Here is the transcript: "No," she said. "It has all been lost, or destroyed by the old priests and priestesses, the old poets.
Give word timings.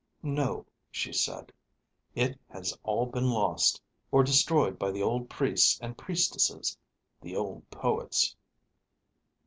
"No," 0.23 0.65
she 0.89 1.13
said. 1.13 1.51
"It 2.15 2.35
has 2.49 2.75
all 2.81 3.05
been 3.05 3.29
lost, 3.29 3.79
or 4.11 4.23
destroyed 4.23 4.79
by 4.79 4.89
the 4.89 5.03
old 5.03 5.29
priests 5.29 5.79
and 5.79 5.95
priestesses, 5.95 6.75
the 7.21 7.35
old 7.35 7.69
poets. 7.69 8.35